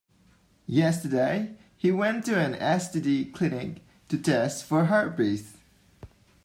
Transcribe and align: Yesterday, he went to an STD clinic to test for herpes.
Yesterday, 0.65 1.59
he 1.77 1.91
went 1.91 2.25
to 2.25 2.35
an 2.35 2.55
STD 2.55 3.31
clinic 3.35 3.83
to 4.09 4.17
test 4.17 4.65
for 4.65 4.85
herpes. 4.85 5.57